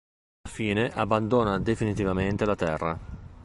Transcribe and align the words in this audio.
Alla 0.41 0.55
fine 0.55 0.89
abbandona 0.93 1.59
definitivamente 1.59 2.43
la 2.43 2.55
terra. 2.55 2.99